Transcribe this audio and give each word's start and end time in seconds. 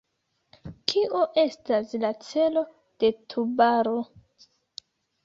Kio 0.93 1.19
estas 1.41 1.93
la 2.03 2.11
celo 2.29 2.63
de 3.05 3.11
Tubaro? 3.35 3.93